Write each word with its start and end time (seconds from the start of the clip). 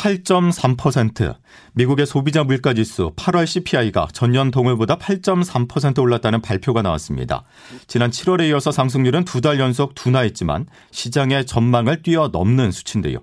8.3% 0.00 1.36
미국의 1.74 2.06
소비자 2.06 2.42
물가 2.42 2.72
지수 2.72 3.12
8월 3.16 3.46
CPI가 3.46 4.08
전년 4.14 4.50
동월보다 4.50 4.96
8.3% 4.96 6.00
올랐다는 6.00 6.40
발표가 6.40 6.80
나왔습니다. 6.80 7.44
지난 7.86 8.10
7월에 8.10 8.48
이어서 8.48 8.72
상승률은 8.72 9.24
두 9.26 9.40
달 9.40 9.58
연속 9.58 9.94
둔화했지만 9.94 10.66
시장의 10.90 11.44
전망을 11.46 12.02
뛰어넘는 12.02 12.72
수치인데요. 12.72 13.18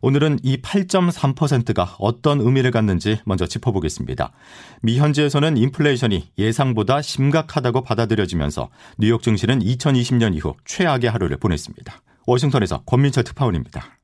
오늘은 0.00 0.38
이 0.42 0.58
8.3%가 0.58 1.96
어떤 1.98 2.40
의미를 2.40 2.70
갖는지 2.72 3.18
먼저 3.24 3.46
짚어보겠습니다. 3.46 4.32
미 4.82 4.98
현지에서는 4.98 5.56
인플레이션이 5.56 6.30
예상보다 6.38 7.02
심각하다고 7.02 7.82
받아들여지면서 7.82 8.70
뉴욕 8.98 9.22
증시는 9.22 9.60
2020년 9.60 10.34
이후 10.36 10.54
최악의 10.64 11.10
하루를 11.10 11.36
보냈습니다. 11.38 12.02
워싱턴에서 12.26 12.82
권민철 12.86 13.24
특파원입니다. 13.24 14.01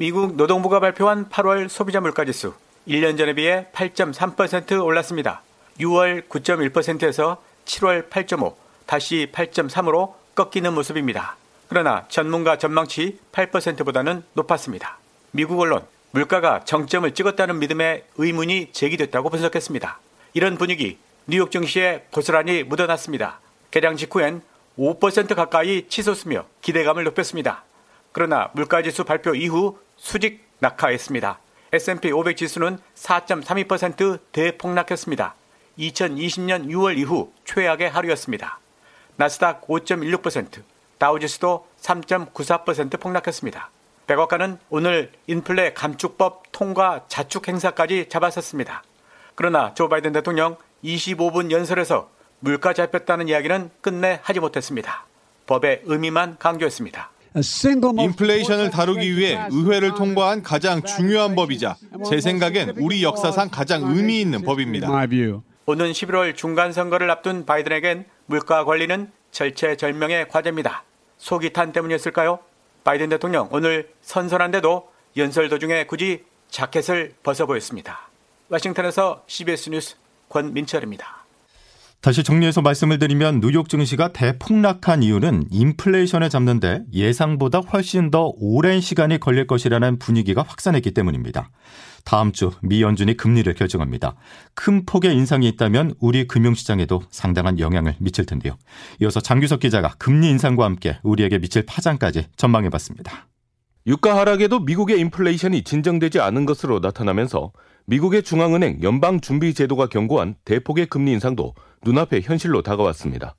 미국 0.00 0.36
노동부가 0.36 0.80
발표한 0.80 1.28
8월 1.28 1.68
소비자 1.68 2.00
물가지수 2.00 2.54
1년 2.88 3.18
전에 3.18 3.34
비해 3.34 3.66
8.3% 3.74 4.82
올랐습니다. 4.82 5.42
6월 5.78 6.26
9.1%에서 6.26 7.42
7월 7.66 8.08
8.5, 8.08 8.54
다시 8.86 9.28
8.3으로 9.30 10.14
꺾이는 10.34 10.72
모습입니다. 10.72 11.36
그러나 11.68 12.06
전문가 12.08 12.56
전망치 12.56 13.18
8%보다는 13.30 14.22
높았습니다. 14.32 14.96
미국 15.32 15.60
언론 15.60 15.84
물가가 16.12 16.64
정점을 16.64 17.12
찍었다는 17.12 17.58
믿음에 17.58 18.04
의문이 18.16 18.70
제기됐다고 18.72 19.28
분석했습니다. 19.28 19.98
이런 20.32 20.56
분위기 20.56 20.96
뉴욕 21.26 21.50
증시에 21.50 22.06
고스란히 22.10 22.62
묻어났습니다. 22.62 23.40
개량 23.70 23.98
직후엔 23.98 24.40
5% 24.78 25.34
가까이 25.34 25.86
치솟으며 25.90 26.46
기대감을 26.62 27.04
높였습니다. 27.04 27.64
그러나 28.12 28.50
물가지수 28.54 29.04
발표 29.04 29.34
이후 29.34 29.78
수직 30.00 30.42
낙하했습니다. 30.58 31.38
S&P 31.72 32.10
500 32.10 32.36
지수는 32.36 32.78
4.32% 32.96 34.18
대폭락했습니다. 34.32 35.34
2020년 35.78 36.66
6월 36.66 36.98
이후 36.98 37.32
최악의 37.44 37.90
하루였습니다. 37.90 38.58
나스닥 39.16 39.68
5.16%, 39.68 40.62
다우지수도 40.98 41.66
3.94% 41.80 42.98
폭락했습니다. 42.98 43.70
백악관은 44.06 44.58
오늘 44.70 45.12
인플레 45.28 45.74
감축법 45.74 46.44
통과 46.50 47.04
자축 47.06 47.46
행사까지 47.46 48.08
잡았었습니다. 48.08 48.82
그러나 49.36 49.74
조 49.74 49.88
바이든 49.88 50.12
대통령 50.12 50.56
25분 50.82 51.52
연설에서 51.52 52.10
물가 52.40 52.72
잡혔다는 52.72 53.28
이야기는 53.28 53.70
끝내 53.80 54.18
하지 54.22 54.40
못했습니다. 54.40 55.04
법의 55.46 55.82
의미만 55.84 56.38
강조했습니다. 56.38 57.10
인플레이션을 57.34 58.70
다루기 58.70 59.16
위해 59.16 59.38
의회를 59.50 59.94
통과한 59.94 60.42
가장 60.42 60.82
중요한 60.82 61.34
법이자 61.34 61.76
제 62.08 62.20
생각엔 62.20 62.74
우리 62.78 63.02
역사상 63.02 63.50
가장 63.50 63.82
의미 63.84 64.20
있는 64.20 64.42
법입니다. 64.42 64.88
오는 65.66 65.92
11월 65.92 66.36
중간 66.36 66.72
선거를 66.72 67.10
앞둔 67.10 67.46
바이든에겐 67.46 68.06
물가 68.26 68.64
관리는 68.64 69.10
절체절명의 69.30 70.28
과제입니다. 70.28 70.84
속이 71.18 71.52
탄 71.52 71.72
때문이었을까요? 71.72 72.40
바이든 72.82 73.10
대통령 73.10 73.48
오늘 73.52 73.90
선선한데도 74.02 74.90
연설 75.16 75.48
도중에 75.48 75.84
굳이 75.84 76.24
자켓을 76.48 77.14
벗어 77.22 77.46
보였습니다. 77.46 78.08
워싱턴에서 78.48 79.22
CBS 79.26 79.70
뉴스 79.70 79.96
권민철입니다. 80.28 81.19
다시 82.00 82.24
정리해서 82.24 82.62
말씀을 82.62 82.98
드리면 82.98 83.40
뉴욕 83.40 83.68
증시가 83.68 84.10
대폭락한 84.10 85.02
이유는 85.02 85.44
인플레이션을 85.50 86.30
잡는데 86.30 86.82
예상보다 86.94 87.58
훨씬 87.58 88.10
더 88.10 88.32
오랜 88.36 88.80
시간이 88.80 89.20
걸릴 89.20 89.46
것이라는 89.46 89.98
분위기가 89.98 90.42
확산했기 90.42 90.92
때문입니다. 90.92 91.50
다음 92.06 92.32
주 92.32 92.52
미 92.62 92.80
연준이 92.80 93.14
금리를 93.18 93.52
결정합니다. 93.52 94.14
큰 94.54 94.86
폭의 94.86 95.14
인상이 95.14 95.46
있다면 95.48 95.94
우리 96.00 96.26
금융시장에도 96.26 97.02
상당한 97.10 97.58
영향을 97.58 97.96
미칠 97.98 98.24
텐데요. 98.24 98.56
이어서 99.02 99.20
장규석 99.20 99.60
기자가 99.60 99.94
금리 99.98 100.30
인상과 100.30 100.64
함께 100.64 100.98
우리에게 101.02 101.38
미칠 101.38 101.66
파장까지 101.66 102.28
전망해봤습니다. 102.36 103.28
유가 103.86 104.16
하락에도 104.16 104.60
미국의 104.60 104.98
인플레이션이 105.00 105.64
진정되지 105.64 106.20
않은 106.20 106.46
것으로 106.46 106.78
나타나면서 106.80 107.52
미국의 107.90 108.22
중앙은행 108.22 108.78
연방준비제도가 108.82 109.88
경고한 109.88 110.36
대폭의 110.44 110.86
금리 110.86 111.10
인상도 111.10 111.56
눈앞에 111.82 112.20
현실로 112.20 112.62
다가왔습니다. 112.62 113.34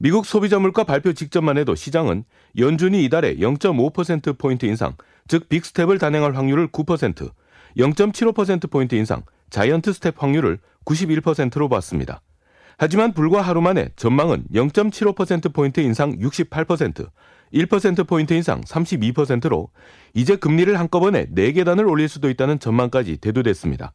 미국 0.00 0.26
소비자 0.26 0.58
물가 0.58 0.82
발표 0.82 1.12
직전만 1.12 1.56
해도 1.56 1.76
시장은 1.76 2.24
연준이 2.58 3.04
이달에 3.04 3.36
0.5%포인트 3.36 4.66
인상, 4.66 4.96
즉 5.28 5.48
빅스텝을 5.48 6.00
단행할 6.00 6.34
확률을 6.34 6.66
9%, 6.66 7.30
0.75%포인트 7.78 8.96
인상, 8.96 9.22
자이언트 9.50 9.92
스텝 9.92 10.20
확률을 10.20 10.58
91%로 10.84 11.68
봤습니다. 11.68 12.22
하지만 12.78 13.12
불과 13.12 13.40
하루 13.40 13.60
만에 13.60 13.90
전망은 13.94 14.46
0.75%포인트 14.52 15.78
인상 15.78 16.18
68%, 16.18 17.08
1%포인트 17.52 18.32
인상 18.32 18.60
32%로 18.62 19.70
이제 20.14 20.36
금리를 20.36 20.78
한꺼번에 20.78 21.26
4계단을 21.26 21.88
올릴 21.88 22.08
수도 22.08 22.30
있다는 22.30 22.58
전망까지 22.58 23.18
대두됐습니다. 23.18 23.92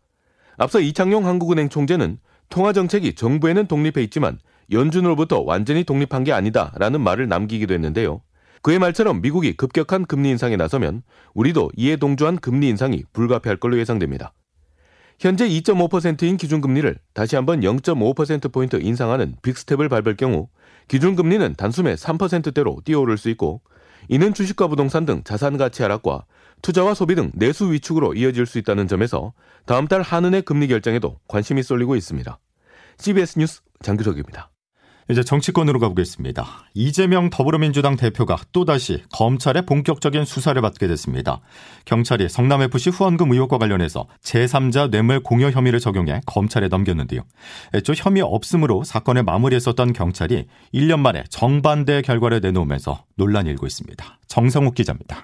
앞서 0.57 0.79
이창용 0.79 1.25
한국은행 1.25 1.69
총재는 1.69 2.19
통화 2.49 2.73
정책이 2.73 3.15
정부에는 3.15 3.67
독립해 3.67 4.03
있지만 4.05 4.39
연준으로부터 4.71 5.41
완전히 5.41 5.83
독립한 5.83 6.23
게 6.23 6.33
아니다라는 6.33 7.01
말을 7.01 7.27
남기기도 7.27 7.73
했는데요. 7.73 8.21
그의 8.61 8.79
말처럼 8.79 9.21
미국이 9.21 9.53
급격한 9.53 10.05
금리 10.05 10.29
인상에 10.29 10.55
나서면 10.55 11.03
우리도 11.33 11.71
이에 11.77 11.95
동조한 11.95 12.37
금리 12.37 12.67
인상이 12.69 13.03
불가피할 13.13 13.57
걸로 13.57 13.77
예상됩니다. 13.77 14.33
현재 15.19 15.47
2.5%인 15.47 16.37
기준금리를 16.37 16.95
다시 17.13 17.35
한번 17.35 17.61
0.5%포인트 17.61 18.75
인상하는 18.75 19.35
빅스텝을 19.41 19.89
밟을 19.89 20.15
경우 20.15 20.47
기준금리는 20.87 21.55
단숨에 21.55 21.95
3%대로 21.95 22.77
뛰어오를 22.85 23.17
수 23.17 23.29
있고 23.29 23.61
이는 24.09 24.33
주식과 24.33 24.67
부동산 24.67 25.05
등 25.05 25.21
자산 25.23 25.57
가치 25.57 25.81
하락과 25.81 26.25
투자와 26.61 26.93
소비 26.93 27.15
등 27.15 27.31
내수 27.33 27.71
위축으로 27.71 28.13
이어질 28.13 28.45
수 28.45 28.57
있다는 28.57 28.87
점에서 28.87 29.33
다음 29.65 29.87
달 29.87 30.01
한은의 30.01 30.43
금리 30.43 30.67
결정에도 30.67 31.19
관심이 31.27 31.61
쏠리고 31.61 31.95
있습니다. 31.95 32.39
CBS 32.97 33.39
뉴스 33.39 33.61
장규석입니다. 33.81 34.49
이제 35.09 35.23
정치권으로 35.23 35.79
가보겠습니다. 35.79 36.45
이재명 36.73 37.29
더불어민주당 37.29 37.95
대표가 37.95 38.37
또다시 38.51 39.03
검찰의 39.13 39.65
본격적인 39.65 40.25
수사를 40.25 40.61
받게 40.61 40.87
됐습니다. 40.87 41.39
경찰이 41.85 42.27
성남FC 42.27 42.89
후원금 42.89 43.31
의혹과 43.31 43.57
관련해서 43.57 44.07
제3자 44.21 44.89
뇌물 44.89 45.21
공여 45.21 45.51
혐의를 45.51 45.79
적용해 45.79 46.21
검찰에 46.25 46.67
넘겼는데요. 46.67 47.21
애초 47.73 47.93
혐의 47.93 48.21
없음으로 48.21 48.83
사건을 48.83 49.23
마무리했었던 49.23 49.93
경찰이 49.93 50.45
1년 50.73 50.99
만에 50.99 51.23
정반대 51.29 52.01
결과를 52.01 52.41
내놓으면서 52.41 53.05
논란이 53.15 53.49
일고 53.49 53.65
있습니다. 53.65 54.19
정성욱 54.27 54.75
기자입니다. 54.75 55.23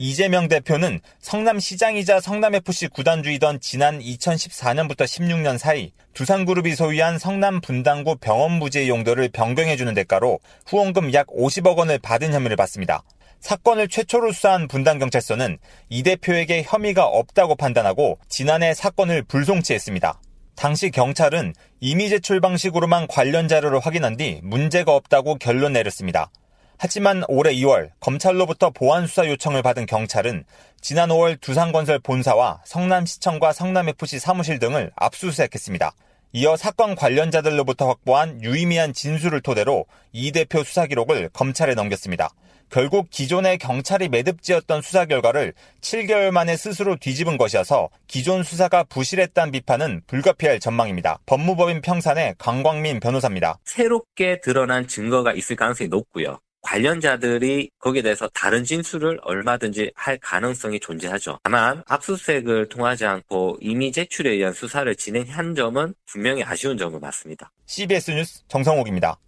이재명 0.00 0.46
대표는 0.46 1.00
성남시장이자 1.20 2.20
성남FC 2.20 2.86
구단주이던 2.86 3.58
지난 3.58 3.98
2014년부터 3.98 4.98
16년 4.98 5.58
사이 5.58 5.90
두산그룹이 6.14 6.76
소유한 6.76 7.18
성남 7.18 7.60
분당구 7.60 8.14
병원 8.14 8.60
부지의 8.60 8.88
용도를 8.88 9.28
변경해주는 9.30 9.92
대가로 9.94 10.38
후원금 10.66 11.12
약 11.14 11.26
50억 11.26 11.76
원을 11.76 11.98
받은 11.98 12.32
혐의를 12.32 12.56
받습니다. 12.56 13.02
사건을 13.40 13.88
최초로 13.88 14.30
수사한 14.30 14.68
분당경찰서는 14.68 15.58
이 15.88 16.02
대표에게 16.04 16.62
혐의가 16.62 17.04
없다고 17.04 17.56
판단하고 17.56 18.20
지난해 18.28 18.74
사건을 18.74 19.24
불송치했습니다. 19.24 20.20
당시 20.54 20.90
경찰은 20.90 21.54
이미 21.80 22.08
제출 22.08 22.40
방식으로만 22.40 23.08
관련 23.08 23.48
자료를 23.48 23.80
확인한 23.80 24.16
뒤 24.16 24.38
문제가 24.44 24.94
없다고 24.94 25.36
결론 25.36 25.72
내렸습니다. 25.72 26.30
하지만 26.78 27.24
올해 27.26 27.52
2월 27.54 27.90
검찰로부터 27.98 28.70
보안 28.70 29.06
수사 29.08 29.26
요청을 29.26 29.62
받은 29.62 29.86
경찰은 29.86 30.44
지난 30.80 31.08
5월 31.08 31.40
두산건설 31.40 31.98
본사와 31.98 32.62
성남시청과 32.64 33.52
성남FC 33.52 34.20
사무실 34.20 34.60
등을 34.60 34.92
압수수색했습니다. 34.94 35.92
이어 36.32 36.56
사건 36.56 36.94
관련자들로부터 36.94 37.88
확보한 37.88 38.42
유의미한 38.42 38.92
진술을 38.92 39.40
토대로 39.40 39.86
이 40.12 40.30
대표 40.30 40.62
수사 40.62 40.86
기록을 40.86 41.30
검찰에 41.32 41.74
넘겼습니다. 41.74 42.30
결국 42.70 43.08
기존의 43.10 43.58
경찰이 43.58 44.08
매듭지었던 44.10 44.82
수사 44.82 45.06
결과를 45.06 45.54
7개월 45.80 46.30
만에 46.30 46.56
스스로 46.56 46.96
뒤집은 46.96 47.38
것이어서 47.38 47.88
기존 48.06 48.42
수사가 48.42 48.84
부실했다는 48.84 49.52
비판은 49.52 50.02
불가피할 50.06 50.60
전망입니다. 50.60 51.18
법무법인 51.26 51.80
평산의 51.80 52.34
강광민 52.38 53.00
변호사입니다. 53.00 53.58
새롭게 53.64 54.40
드러난 54.42 54.86
증거가 54.86 55.32
있을 55.32 55.56
가능성이 55.56 55.88
높고요. 55.88 56.38
관련자들이 56.62 57.70
거기에 57.78 58.02
대해서 58.02 58.28
다른 58.34 58.64
진술을 58.64 59.20
얼마든지 59.22 59.92
할 59.94 60.18
가능성이 60.18 60.80
존재하죠. 60.80 61.38
다만 61.42 61.82
압수수색을 61.86 62.68
통하지 62.68 63.06
않고 63.06 63.58
이미 63.60 63.92
제출에 63.92 64.30
의한 64.30 64.52
수사를 64.52 64.94
진행한 64.96 65.54
점은 65.54 65.94
분명히 66.06 66.42
아쉬운 66.42 66.76
점은 66.76 67.00
맞습니다. 67.00 67.50
CBS 67.66 68.10
뉴스 68.10 68.42
정성욱입니다. 68.48 69.18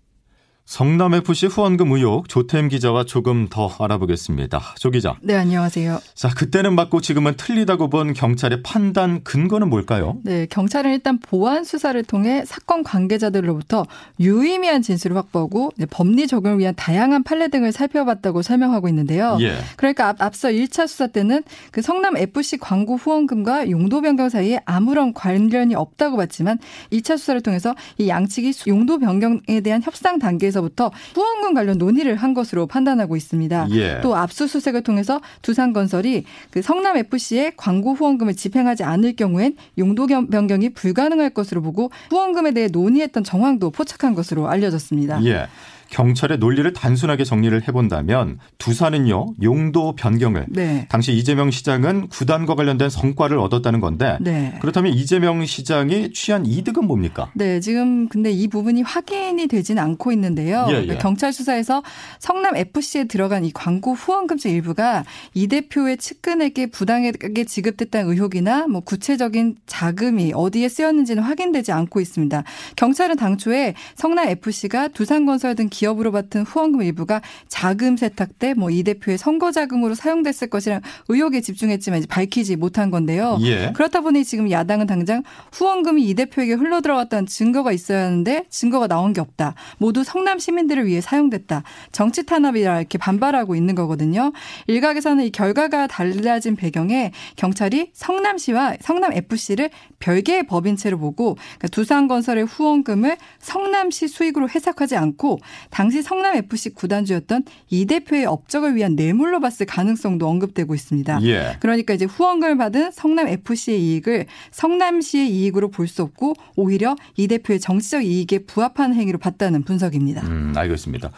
성남FC 0.70 1.46
후원금 1.46 1.90
의혹 1.90 2.28
조태임 2.28 2.68
기자와 2.68 3.02
조금 3.02 3.48
더 3.48 3.74
알아보겠습니다. 3.80 4.60
조 4.78 4.92
기자. 4.92 5.16
네, 5.20 5.34
안녕하세요. 5.34 5.98
자, 6.14 6.28
그때는 6.28 6.76
맞고 6.76 7.00
지금은 7.00 7.34
틀리다고 7.36 7.90
본 7.90 8.12
경찰의 8.12 8.62
판단 8.62 9.24
근거는 9.24 9.68
뭘까요? 9.68 10.18
네, 10.22 10.46
경찰은 10.46 10.92
일단 10.92 11.18
보안 11.18 11.64
수사를 11.64 12.00
통해 12.04 12.44
사건 12.46 12.84
관계자들로부터 12.84 13.84
유의미한 14.20 14.80
진술을 14.82 15.16
확보하고 15.16 15.72
법리 15.90 16.28
적용을 16.28 16.60
위한 16.60 16.72
다양한 16.76 17.24
판례 17.24 17.48
등을 17.48 17.72
살펴봤다고 17.72 18.42
설명하고 18.42 18.88
있는데요. 18.90 19.38
예. 19.40 19.56
그러니까 19.76 20.14
앞, 20.20 20.36
서 20.36 20.50
1차 20.50 20.86
수사 20.86 21.08
때는 21.08 21.42
그 21.72 21.82
성남 21.82 22.16
FC 22.16 22.58
광고 22.58 22.94
후원금과 22.94 23.70
용도 23.70 24.02
변경 24.02 24.28
사이에 24.28 24.60
아무런 24.66 25.14
관련이 25.14 25.74
없다고 25.74 26.16
봤지만 26.16 26.60
2차 26.92 27.18
수사를 27.18 27.40
통해서 27.40 27.74
이 27.98 28.08
양측이 28.08 28.52
용도 28.68 29.00
변경에 29.00 29.60
대한 29.64 29.82
협상 29.82 30.20
단계에서 30.20 30.59
부터 30.60 30.90
후원금 31.14 31.54
관련 31.54 31.78
논의를 31.78 32.16
한 32.16 32.34
것으로 32.34 32.66
판단하고 32.66 33.16
있습니다. 33.16 33.68
예. 33.72 34.00
또 34.02 34.16
압수수색을 34.16 34.82
통해서 34.82 35.20
두산건설이 35.42 36.24
그 36.50 36.62
성남 36.62 36.96
FC에 36.96 37.52
광고 37.56 37.94
후원금을 37.94 38.34
집행하지 38.34 38.84
않을 38.84 39.16
경우엔 39.16 39.56
용도 39.78 40.06
변경이 40.06 40.70
불가능할 40.70 41.30
것으로 41.30 41.62
보고 41.62 41.90
후원금에 42.10 42.52
대해 42.52 42.68
논의했던 42.68 43.24
정황도 43.24 43.70
포착한 43.70 44.14
것으로 44.14 44.48
알려졌습니다. 44.48 45.24
예. 45.24 45.48
경찰의 45.90 46.38
논리를 46.38 46.72
단순하게 46.72 47.24
정리를 47.24 47.66
해본다면 47.66 48.38
두산은요 48.58 49.34
용도 49.42 49.94
변경을 49.94 50.46
네. 50.48 50.86
당시 50.88 51.12
이재명 51.12 51.50
시장은 51.50 52.08
구단과 52.08 52.54
관련된 52.54 52.88
성과를 52.88 53.38
얻었다는 53.38 53.80
건데 53.80 54.16
네. 54.20 54.56
그렇다면 54.60 54.92
이재명 54.92 55.44
시장이 55.44 56.12
취한 56.12 56.46
이득은 56.46 56.86
뭡니까? 56.86 57.30
네 57.34 57.60
지금 57.60 58.08
근데 58.08 58.30
이 58.30 58.48
부분이 58.48 58.82
확인이 58.82 59.46
되진 59.48 59.78
않고 59.78 60.12
있는데요. 60.12 60.66
예, 60.68 60.72
예. 60.72 60.82
그러니까 60.82 60.98
경찰 60.98 61.32
수사에서 61.32 61.82
성남 62.18 62.56
FC에 62.56 63.04
들어간 63.04 63.44
이 63.44 63.52
광고 63.52 63.92
후원금 63.92 64.38
중 64.38 64.52
일부가 64.52 65.04
이 65.34 65.48
대표의 65.48 65.96
측근에게 65.96 66.66
부당하게 66.66 67.44
지급됐다는 67.44 68.10
의혹이나 68.10 68.68
뭐 68.68 68.80
구체적인 68.80 69.56
자금이 69.66 70.32
어디에 70.34 70.68
쓰였는지는 70.68 71.22
확인되지 71.22 71.72
않고 71.72 72.00
있습니다. 72.00 72.44
경찰은 72.76 73.16
당초에 73.16 73.74
성남 73.96 74.28
FC가 74.28 74.88
두산건설 74.88 75.56
등 75.56 75.68
기 75.70 75.79
업으로 75.86 76.12
받은 76.12 76.42
후원금 76.42 76.82
일부가 76.82 77.20
자금 77.48 77.96
세탁 77.96 78.38
때 78.38 78.54
뭐 78.54 78.70
이 78.70 78.82
대표의 78.84 79.18
선거 79.18 79.50
자금으로 79.50 79.94
사용됐을 79.94 80.48
것이라는 80.48 80.82
의혹에 81.08 81.40
집중했지만 81.40 81.98
이제 81.98 82.06
밝히지 82.06 82.56
못한 82.56 82.90
건데요. 82.90 83.38
예. 83.42 83.72
그렇다 83.74 84.00
보니 84.00 84.24
지금 84.24 84.50
야당은 84.50 84.86
당장 84.86 85.22
후원금이 85.52 86.02
이 86.08 86.14
대표에게 86.14 86.52
흘러 86.54 86.80
들어갔다는 86.80 87.26
증거가 87.26 87.72
있어야 87.72 88.04
하는데 88.04 88.44
증거가 88.48 88.86
나온 88.86 89.12
게 89.12 89.20
없다. 89.20 89.54
모두 89.78 90.04
성남 90.04 90.38
시민들을 90.38 90.86
위해 90.86 91.00
사용됐다. 91.00 91.64
정치 91.92 92.24
탄압이라 92.24 92.78
이렇게 92.78 92.96
반발하고 92.98 93.56
있는 93.56 93.74
거거든요. 93.74 94.32
일각에서는 94.68 95.24
이 95.24 95.30
결과가 95.30 95.86
달라진 95.88 96.54
배경에 96.56 97.12
경찰이 97.36 97.90
성남시와 97.92 98.76
성남 98.80 99.12
FC를 99.12 99.70
별개의 99.98 100.46
법인체로 100.46 100.98
보고 100.98 101.34
그러니까 101.34 101.68
두산건설의 101.68 102.44
후원금을 102.46 103.16
성남시 103.40 104.08
수익으로 104.08 104.48
해석하지 104.48 104.96
않고 104.96 105.40
당시 105.70 106.02
성남 106.02 106.36
FC 106.36 106.70
구단주였던 106.74 107.44
이 107.70 107.86
대표의 107.86 108.26
업적을 108.26 108.74
위한 108.76 108.96
뇌물로 108.96 109.40
봤을 109.40 109.66
가능성도 109.66 110.28
언급되고 110.28 110.74
있습니다. 110.74 111.20
예. 111.22 111.56
그러니까 111.60 111.94
이제 111.94 112.04
후원금을 112.04 112.56
받은 112.56 112.90
성남 112.92 113.28
FC의 113.28 113.80
이익을 113.80 114.26
성남시의 114.50 115.30
이익으로 115.30 115.70
볼 115.70 115.90
수 115.90 116.02
없고 116.02 116.34
오히려 116.54 116.94
이 117.16 117.26
대표의 117.26 117.58
정치적 117.58 118.04
이익에 118.04 118.40
부합하는 118.40 118.94
행위로 118.94 119.18
봤다는 119.18 119.64
분석입니다. 119.64 120.24
음, 120.28 120.52
알겠습니다. 120.56 121.10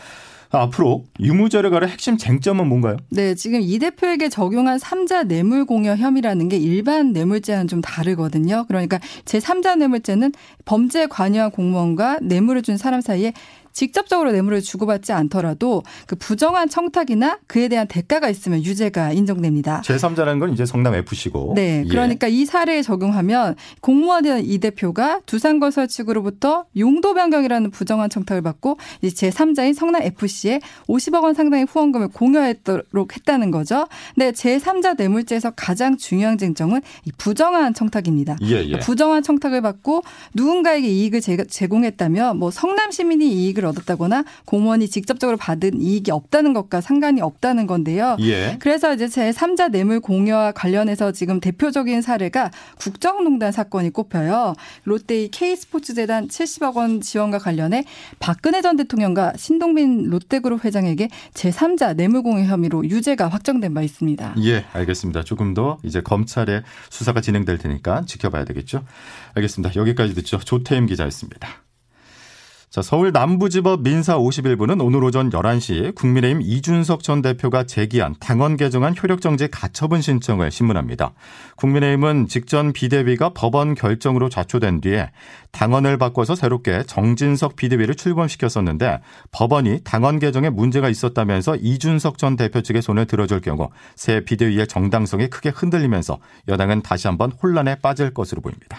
앞으로 0.50 1.04
유무죄를 1.18 1.88
핵심 1.88 2.16
쟁점은 2.18 2.68
뭔가요? 2.68 2.96
네, 3.10 3.34
지금 3.34 3.60
이 3.62 3.78
대표에게 3.78 4.28
적용한 4.28 4.78
3자 4.78 5.26
뇌물 5.26 5.64
공여 5.64 5.96
혐의라는 5.96 6.48
게 6.50 6.56
일반 6.58 7.12
뇌물죄와는 7.12 7.68
좀 7.68 7.80
다르거든요. 7.80 8.66
그러니까 8.68 8.98
제3자 9.24 9.76
뇌물죄는 9.78 10.32
범죄에 10.66 11.06
관여한 11.06 11.50
공무원과 11.50 12.18
뇌물을 12.22 12.62
준 12.62 12.76
사람 12.76 13.00
사이에 13.00 13.32
직접적으로 13.72 14.32
뇌물을 14.32 14.60
주고받지 14.60 15.12
않더라도 15.12 15.82
그 16.06 16.16
부정한 16.16 16.68
청탁이나 16.68 17.38
그에 17.46 17.68
대한 17.68 17.86
대가가 17.88 18.28
있으면 18.28 18.62
유죄가 18.64 19.12
인정됩니다. 19.12 19.80
제3자라는 19.82 20.40
건 20.40 20.52
이제 20.52 20.66
성남 20.66 20.94
FC고. 20.94 21.52
네. 21.56 21.84
그러니까 21.88 22.28
예. 22.28 22.32
이 22.32 22.44
사례에 22.44 22.82
적용하면 22.82 23.56
공무원이던 23.80 24.44
이 24.44 24.58
대표가 24.58 25.20
두산건설 25.26 25.88
측으로부터 25.88 26.66
용도 26.76 27.14
변경이라는 27.14 27.70
부정한 27.70 28.10
청탁을 28.10 28.42
받고 28.42 28.78
이제 29.00 29.30
제3자인 29.30 29.74
성남 29.74 30.02
FC에 30.02 30.60
50억 30.86 31.22
원 31.22 31.34
상당의 31.34 31.66
후원금을 31.68 32.08
공여했도록 32.08 33.16
했다는 33.16 33.50
거죠. 33.50 33.86
근데 34.14 34.32
제3자 34.32 34.96
뇌물죄에서 34.96 35.52
가장 35.56 35.96
중요한 35.96 36.38
쟁점은 36.38 36.82
이 37.04 37.12
부정한 37.16 37.74
청탁입니다. 37.74 38.36
예, 38.42 38.64
예. 38.66 38.78
부정한 38.78 39.22
청탁을 39.22 39.62
받고 39.62 40.02
누군가에게 40.34 40.88
이익을 40.88 41.20
제공했다면 41.20 42.38
뭐 42.38 42.50
성남 42.50 42.90
시민이 42.90 43.32
이익을 43.32 43.61
이익을 43.62 43.66
얻었다거나 43.66 44.24
공무원이 44.44 44.88
직접적으로 44.88 45.36
받은 45.36 45.80
이익이 45.80 46.10
없다는 46.10 46.52
것과 46.52 46.80
상관이 46.80 47.20
없다는 47.20 47.66
건데요. 47.66 48.16
예. 48.20 48.56
그래서 48.60 48.92
이제 48.92 49.08
제 49.08 49.30
3자 49.30 49.70
뇌물 49.70 50.00
공여와 50.00 50.52
관련해서 50.52 51.12
지금 51.12 51.40
대표적인 51.40 52.02
사례가 52.02 52.50
국정농단 52.78 53.52
사건이 53.52 53.90
꼽혀요. 53.90 54.54
롯데의 54.84 55.30
K스포츠재단 55.30 56.28
70억 56.28 56.76
원 56.76 57.00
지원과 57.00 57.38
관련해 57.38 57.84
박근혜 58.18 58.60
전 58.60 58.76
대통령과 58.76 59.34
신동빈 59.36 60.10
롯데그룹 60.10 60.64
회장에게 60.64 61.08
제3자 61.34 61.96
뇌물 61.96 62.22
공여 62.22 62.44
혐의로 62.44 62.84
유죄가 62.84 63.28
확정된 63.28 63.72
바 63.72 63.82
있습니다. 63.82 64.34
예, 64.44 64.64
알겠습니다. 64.72 65.22
조금 65.22 65.54
더 65.54 65.78
이제 65.84 66.00
검찰의 66.00 66.62
수사가 66.90 67.20
진행될 67.20 67.58
테니까 67.58 68.04
지켜봐야 68.06 68.44
되겠죠. 68.44 68.84
알겠습니다. 69.34 69.76
여기까지 69.76 70.14
듣죠. 70.14 70.38
조태임 70.38 70.86
기자였습니다. 70.86 71.62
자, 72.72 72.80
서울 72.80 73.12
남부지법 73.12 73.82
민사 73.82 74.16
51부는 74.16 74.82
오늘 74.82 75.04
오전 75.04 75.28
11시 75.28 75.94
국민의힘 75.94 76.40
이준석 76.40 77.02
전 77.02 77.20
대표가 77.20 77.64
제기한 77.64 78.14
당원 78.18 78.56
개정안 78.56 78.94
효력정지 78.96 79.48
가처분 79.48 80.00
신청을 80.00 80.50
신문합니다. 80.50 81.12
국민의힘은 81.56 82.28
직전 82.28 82.72
비대위가 82.72 83.34
법원 83.34 83.74
결정으로 83.74 84.30
좌초된 84.30 84.80
뒤에 84.80 85.10
당원을 85.50 85.98
바꿔서 85.98 86.34
새롭게 86.34 86.84
정진석 86.86 87.56
비대위를 87.56 87.94
출범시켰었는데 87.94 89.00
법원이 89.32 89.80
당원 89.84 90.18
개정에 90.18 90.48
문제가 90.48 90.88
있었다면서 90.88 91.56
이준석 91.56 92.16
전 92.16 92.36
대표 92.36 92.62
측의 92.62 92.80
손을 92.80 93.04
들어줄 93.04 93.42
경우 93.42 93.68
새 93.96 94.24
비대위의 94.24 94.66
정당성이 94.66 95.28
크게 95.28 95.50
흔들리면서 95.50 96.20
여당은 96.48 96.80
다시 96.80 97.06
한번 97.06 97.32
혼란에 97.32 97.74
빠질 97.74 98.14
것으로 98.14 98.40
보입니다. 98.40 98.78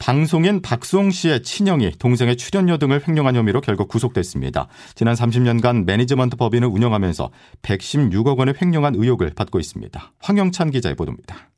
방송인 0.00 0.62
박수홍 0.62 1.10
씨의 1.10 1.42
친형이 1.42 1.92
동생의 1.98 2.38
출연료 2.38 2.78
등을 2.78 3.06
횡령한 3.06 3.36
혐의로 3.36 3.60
결국 3.60 3.88
구속됐습니다. 3.88 4.66
지난 4.94 5.14
30년간 5.14 5.84
매니지먼트 5.84 6.36
법인을 6.36 6.68
운영하면서 6.68 7.30
116억 7.60 8.38
원을 8.38 8.54
횡령한 8.60 8.94
의혹을 8.94 9.34
받고 9.36 9.60
있습니다. 9.60 10.12
황영찬 10.18 10.70
기자의 10.70 10.96
보도입니다. 10.96 11.50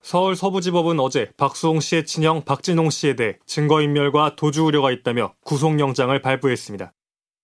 서울 0.00 0.36
서부지법은 0.36 1.00
어제 1.00 1.30
박수홍 1.36 1.80
씨의 1.80 2.06
친형 2.06 2.44
박진홍 2.46 2.88
씨에 2.88 3.14
대해 3.14 3.36
증거인멸과 3.44 4.36
도주 4.36 4.64
우려가 4.64 4.90
있다며 4.90 5.34
구속영장을 5.44 6.18
발부했습니다. 6.22 6.94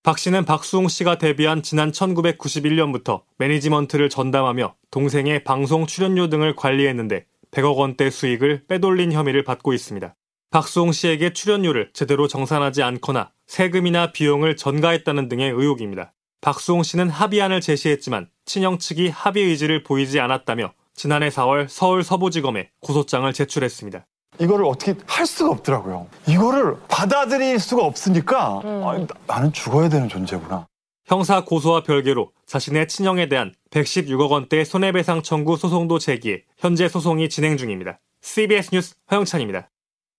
박 0.03 0.19
씨는 0.19 0.47
박수홍 0.47 0.89
씨가 0.89 1.19
데뷔한 1.19 1.63
지난 1.63 1.93
1991년부터 1.93 3.21
매니지먼트를 3.37 4.09
전담하며 4.09 4.77
동생의 4.91 5.45
방송 5.45 5.87
출연료 5.87 6.31
등을 6.31 6.57
관리했는데 6.57 7.27
100억 7.51 7.77
원대 7.77 8.09
수익을 8.09 8.65
빼돌린 8.67 9.13
혐의를 9.13 9.45
받고 9.45 9.75
있습니다. 9.75 10.15
박수홍 10.51 10.93
씨에게 10.93 11.35
출연료를 11.35 11.91
제대로 11.93 12.27
정산하지 12.27 12.83
않거나 12.83 13.31
세금이나 13.47 14.13
비용을 14.13 14.57
전가했다는 14.57 15.29
등의 15.29 15.51
의혹입니다. 15.51 16.15
박수홍 16.41 16.85
씨는 16.85 17.11
합의안을 17.11 17.61
제시했지만 17.61 18.29
친형 18.47 18.79
측이 18.79 19.09
합의 19.11 19.45
의지를 19.45 19.83
보이지 19.83 20.21
않았다며 20.21 20.73
지난해 20.95 21.29
4월 21.29 21.69
서울 21.69 22.03
서부지검에 22.03 22.71
고소장을 22.81 23.31
제출했습니다. 23.33 24.07
이거를 24.41 24.65
어떻게 24.65 24.95
할 25.07 25.27
수가 25.27 25.51
없더라고요. 25.51 26.07
이거를 26.27 26.77
받아들일 26.89 27.59
수가 27.59 27.85
없으니까 27.85 28.61
음. 28.65 28.83
아, 28.85 29.07
나는 29.27 29.53
죽어야 29.53 29.89
되는 29.89 30.09
존재구나. 30.09 30.67
형사 31.05 31.45
고소와 31.45 31.83
별개로 31.83 32.33
자신의 32.47 32.89
친형에 32.89 33.29
대한 33.29 33.55
116억 33.71 34.31
원대 34.31 34.65
손해배상 34.65 35.23
청구 35.23 35.57
소송도 35.57 35.99
제기해 35.99 36.45
현재 36.57 36.89
소송이 36.89 37.29
진행 37.29 37.57
중입니다. 37.57 37.99
CBS 38.23 38.71
뉴스 38.73 38.95
허영찬입니다. 39.11 39.71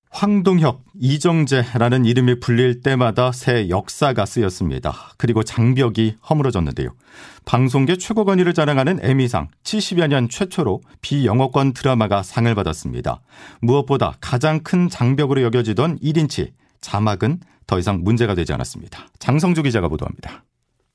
황동혁, 0.10 0.84
이정재라는 1.00 2.04
이름이 2.04 2.40
불릴 2.40 2.82
때마다 2.82 3.32
새 3.32 3.70
역사가 3.70 4.26
쓰였습니다. 4.26 5.14
그리고 5.18 5.44
장벽이 5.44 6.16
허물어졌는데요. 6.30 6.90
방송계 7.46 7.98
최고 7.98 8.26
권위를 8.26 8.54
자랑하는 8.54 9.00
에미상 9.02 9.50
70여 9.64 10.08
년 10.08 10.28
최초로 10.28 10.82
비영어권 11.02 11.74
드라마가 11.74 12.24
상을 12.24 12.54
받았습니다. 12.54 13.22
무엇보다 13.62 14.16
가장 14.20 14.62
큰 14.62 14.90
장벽으로 14.90 15.44
여겨지던 15.44 16.00
1인치 16.00 16.52
자막은 16.82 17.40
더 17.68 17.78
이상 17.78 18.04
문제가 18.04 18.34
되지 18.34 18.52
않았습니다. 18.54 19.08
장성주 19.20 19.64
기자가 19.64 19.88
보도합니다. 19.90 20.44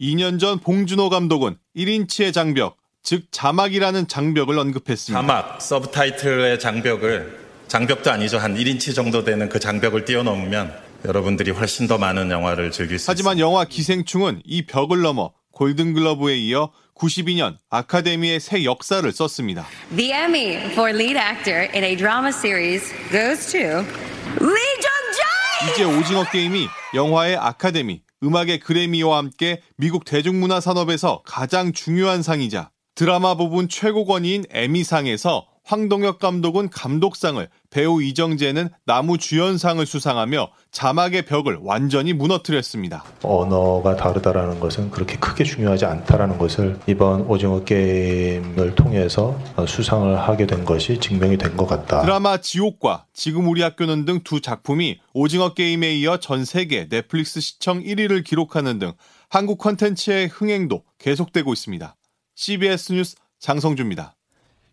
2년 0.00 0.40
전 0.40 0.58
봉준호 0.58 1.08
감독은 1.08 1.56
1인치의 1.76 2.32
장벽, 2.32 2.76
즉 3.04 3.26
자막이라는 3.30 4.08
장벽을 4.08 4.58
언급했습니다. 4.58 5.20
자막, 5.20 5.62
서브타이틀의 5.62 6.58
장벽을 6.58 7.43
장벽도 7.74 8.08
아니죠. 8.08 8.38
한 8.38 8.54
1인치 8.54 8.94
정도 8.94 9.24
되는 9.24 9.48
그 9.48 9.58
장벽을 9.58 10.04
뛰어넘으면 10.04 10.72
여러분들이 11.04 11.50
훨씬 11.50 11.88
더 11.88 11.98
많은 11.98 12.30
영화를 12.30 12.70
즐길 12.70 13.00
수 13.00 13.10
하지만 13.10 13.32
있습니다. 13.32 13.44
영화 13.44 13.64
기생충은 13.64 14.42
이 14.44 14.64
벽을 14.64 15.02
넘어 15.02 15.32
골든글러브에 15.50 16.36
이어 16.36 16.70
92년 16.94 17.58
아카데미의 17.70 18.38
새 18.38 18.62
역사를 18.62 19.10
썼습니다. 19.10 19.66
The 19.96 20.12
Emmy 20.12 20.54
for 20.70 20.94
lead 20.94 21.18
actor 21.18 21.68
in 21.74 21.82
a 21.82 21.96
drama 21.96 22.28
series 22.28 22.94
goes 23.10 23.50
to 23.50 23.58
Lee 23.58 24.74
Jung-jae. 24.78 25.72
이제 25.72 25.82
오징어 25.82 26.30
게임이 26.30 26.68
영화의 26.94 27.34
아카데미, 27.34 28.02
음악의 28.22 28.60
그래미와 28.60 29.18
함께 29.18 29.60
미국 29.76 30.04
대중문화 30.04 30.60
산업에서 30.60 31.22
가장 31.26 31.72
중요한 31.72 32.22
상이자 32.22 32.70
드라마 32.94 33.34
부분 33.34 33.68
최고권위인 33.68 34.44
에미상에서 34.50 35.53
황동혁 35.64 36.18
감독은 36.18 36.68
감독상을, 36.68 37.48
배우 37.70 38.02
이정재는 38.02 38.68
나무 38.84 39.16
주연상을 39.16 39.84
수상하며 39.84 40.50
자막의 40.70 41.24
벽을 41.24 41.58
완전히 41.62 42.12
무너뜨렸습니다. 42.12 43.02
언어가 43.22 43.96
다르다라는 43.96 44.60
것은 44.60 44.90
그렇게 44.90 45.16
크게 45.16 45.42
중요하지 45.44 45.86
않다라는 45.86 46.36
것을 46.38 46.78
이번 46.86 47.22
오징어 47.22 47.64
게임을 47.64 48.74
통해서 48.74 49.38
수상을 49.66 50.16
하게 50.18 50.46
된 50.46 50.64
것이 50.64 51.00
증명이 51.00 51.38
된 51.38 51.56
것 51.56 51.66
같다. 51.66 52.02
드라마 52.02 52.36
지옥과 52.38 53.06
지금 53.14 53.48
우리 53.48 53.62
학교는 53.62 54.04
등 54.04 54.20
두 54.24 54.40
작품이 54.40 55.00
오징어 55.12 55.54
게임에 55.54 55.92
이어 55.94 56.18
전 56.18 56.44
세계 56.44 56.88
넷플릭스 56.88 57.40
시청 57.40 57.80
1위를 57.82 58.24
기록하는 58.24 58.78
등 58.78 58.92
한국 59.28 59.58
컨텐츠의 59.58 60.28
흥행도 60.28 60.82
계속되고 60.98 61.52
있습니다. 61.52 61.94
CBS 62.36 62.92
뉴스 62.92 63.16
장성주입니다. 63.38 64.13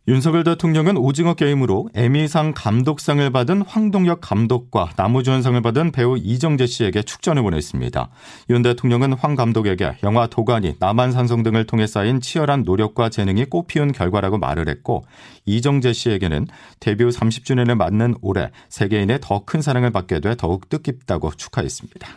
윤석열 0.08 0.44
대통령은 0.44 0.98
오징어 0.98 1.36
게임으로 1.36 1.90
에미상 1.94 2.54
감독상을 2.56 3.30
받은 3.30 3.62
황동혁 3.62 4.20
감독과 4.20 4.94
나무주연상을 4.98 5.62
받은 5.62 5.92
배우 5.92 6.18
이정재 6.18 6.66
씨에게 6.66 7.04
축전을 7.04 7.44
보냈습니다. 7.44 8.10
윤 8.50 8.64
대통령은 8.64 9.14
황 9.14 9.36
감독에게 9.36 9.98
영화 10.02 10.26
도가니, 10.26 10.78
남한산성 10.80 11.44
등을 11.44 11.68
통해 11.68 11.86
쌓인 11.86 12.20
치열한 12.20 12.64
노력과 12.64 13.10
재능이 13.10 13.46
꽃피운 13.46 13.92
결과라고 13.92 14.40
말을 14.40 14.70
했고 14.70 15.06
이정재 15.46 15.94
씨에게는 15.94 16.48
데뷔 16.80 17.06
30주년을 17.06 17.76
맞는 17.76 18.16
올해 18.22 18.50
세계인의 18.70 19.20
더 19.22 19.46
큰 19.46 19.62
사랑을 19.62 19.92
받게 19.92 20.20
돼 20.20 20.36
더욱 20.36 20.68
뜻깊다고 20.70 21.32
축하했습니다. 21.36 22.08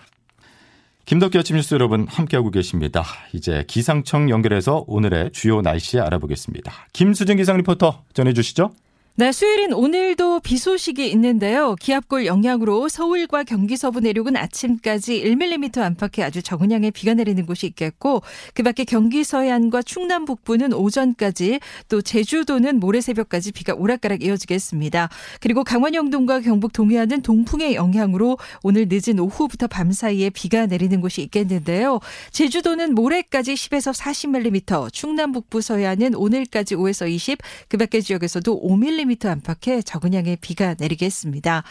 김덕기 1.06 1.36
아침 1.36 1.56
뉴스 1.56 1.74
여러분 1.74 2.06
함께하고 2.08 2.50
계십니다. 2.50 3.04
이제 3.34 3.64
기상청 3.66 4.30
연결해서 4.30 4.84
오늘의 4.86 5.32
주요 5.32 5.60
날씨 5.60 6.00
알아보겠습니다. 6.00 6.72
김수진 6.94 7.36
기상 7.36 7.58
리포터 7.58 8.04
전해주시죠. 8.14 8.70
네, 9.16 9.30
수요일인 9.30 9.72
오늘도 9.72 10.40
비 10.40 10.58
소식이 10.58 11.08
있는데요. 11.12 11.76
기압골 11.76 12.26
영향으로 12.26 12.88
서울과 12.88 13.44
경기 13.44 13.76
서부 13.76 14.00
내륙은 14.00 14.36
아침까지 14.36 15.22
1mm 15.22 15.78
안팎의 15.78 16.24
아주 16.24 16.42
적은 16.42 16.72
양의 16.72 16.90
비가 16.90 17.14
내리는 17.14 17.46
곳이 17.46 17.68
있겠고 17.68 18.22
그 18.54 18.64
밖에 18.64 18.82
경기 18.82 19.22
서해안과 19.22 19.82
충남 19.82 20.24
북부는 20.24 20.72
오전까지 20.72 21.60
또 21.88 22.02
제주도는 22.02 22.80
모레 22.80 23.00
새벽까지 23.00 23.52
비가 23.52 23.74
오락가락 23.74 24.24
이어지겠습니다. 24.24 25.08
그리고 25.40 25.62
강원 25.62 25.94
영동과 25.94 26.40
경북 26.40 26.72
동해안은 26.72 27.22
동풍의 27.22 27.76
영향으로 27.76 28.36
오늘 28.64 28.88
늦은 28.90 29.20
오후부터 29.20 29.68
밤 29.68 29.92
사이에 29.92 30.30
비가 30.30 30.66
내리는 30.66 31.00
곳이 31.00 31.22
있겠는데요. 31.22 32.00
제주도는 32.32 32.96
모레까지 32.96 33.54
10에서 33.54 33.96
40mm, 33.96 34.92
충남 34.92 35.30
북부 35.30 35.60
서해안은 35.60 36.16
오늘까지 36.16 36.74
5에서 36.74 37.08
20, 37.08 37.38
그밖에 37.68 38.00
지역에서도 38.00 38.60
5mm 38.60 39.03
10mm 39.04 39.26
안팎의 39.26 39.84
적은 39.84 40.14
양의 40.14 40.38
비가 40.40 40.74
내리겠습니다. 40.78 41.62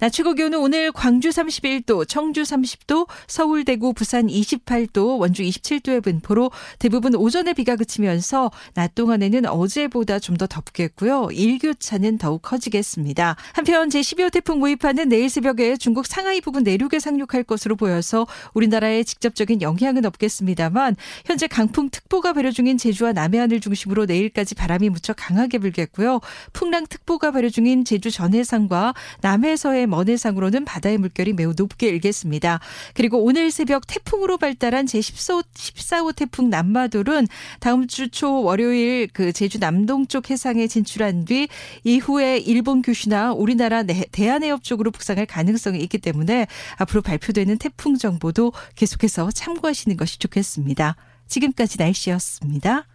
낮 0.00 0.10
최고 0.10 0.32
기온은 0.32 0.60
오늘 0.60 0.92
광주 0.92 1.28
31도, 1.28 2.08
청주 2.08 2.42
30도, 2.42 3.08
서울, 3.26 3.64
대구, 3.64 3.92
부산 3.92 4.28
28도, 4.28 5.18
원주 5.18 5.42
27도의 5.42 6.02
분포로 6.02 6.52
대부분 6.78 7.16
오전에 7.16 7.52
비가 7.52 7.74
그치면서 7.76 8.50
낮 8.74 8.94
동안에는 8.94 9.46
어제보다 9.46 10.18
좀 10.18 10.38
더 10.38 10.46
덥겠고요. 10.46 11.28
일교차는 11.32 12.16
더욱 12.16 12.40
커지겠습니다. 12.42 13.36
한편 13.52 13.88
제12호 13.88 14.32
태풍 14.32 14.60
무이파는 14.60 15.08
내일 15.08 15.28
새벽에 15.28 15.76
중국 15.76 16.06
상하이 16.06 16.40
부근 16.40 16.62
내륙에 16.62 17.00
상륙할 17.00 17.42
것으로 17.42 17.76
보여서 17.76 18.26
우리나라에 18.54 19.02
직접적인 19.02 19.60
영향은 19.60 20.06
없겠습니다만 20.06 20.96
현재 21.26 21.46
강풍특보가 21.48 22.32
발효 22.32 22.52
중인 22.52 22.78
제주와 22.78 23.12
남해안을 23.12 23.60
중심으로 23.60 24.06
내일까지 24.06 24.54
바람이 24.54 24.88
무척 24.88 25.16
강하게 25.18 25.58
불겠고요. 25.58 26.20
풍랑 26.52 26.77
특보가 26.86 27.30
발효 27.30 27.48
중인 27.50 27.84
제주 27.84 28.10
전해상과 28.10 28.94
남해서의 29.20 29.86
먼해상으로는 29.86 30.64
바다의 30.64 30.98
물결이 30.98 31.34
매우 31.34 31.54
높게 31.56 31.88
일겠습니다. 31.88 32.60
그리고 32.94 33.22
오늘 33.22 33.50
새벽 33.50 33.86
태풍으로 33.86 34.38
발달한 34.38 34.86
제14호 34.86 35.44
14호 35.54 36.16
태풍 36.16 36.50
남마돌은 36.50 37.28
다음 37.60 37.86
주 37.86 38.08
초 38.10 38.42
월요일 38.42 39.08
그 39.12 39.32
제주 39.32 39.58
남동쪽 39.58 40.30
해상에 40.30 40.66
진출한 40.66 41.24
뒤 41.24 41.48
이후에 41.84 42.38
일본 42.38 42.82
규슈나 42.82 43.32
우리나라 43.32 43.82
대한해협 43.82 44.64
쪽으로 44.64 44.90
북상할 44.90 45.26
가능성이 45.26 45.80
있기 45.80 45.98
때문에 45.98 46.46
앞으로 46.76 47.02
발표되는 47.02 47.58
태풍 47.58 47.96
정보도 47.96 48.52
계속해서 48.76 49.30
참고하시는 49.30 49.96
것이 49.96 50.18
좋겠습니다. 50.18 50.96
지금까지 51.28 51.78
날씨였습니다. 51.78 52.86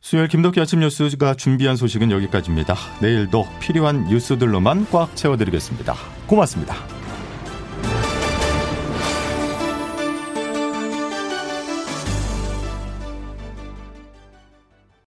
수요일 0.00 0.28
김덕기 0.28 0.60
아침 0.60 0.80
뉴스가 0.80 1.34
준비한 1.34 1.76
소식은 1.76 2.10
여기까지입니다. 2.10 2.74
내일도 3.02 3.46
필요한 3.60 4.04
뉴스들로만 4.04 4.86
꽉 4.90 5.14
채워드리겠습니다. 5.14 5.94
고맙습니다. 6.26 6.99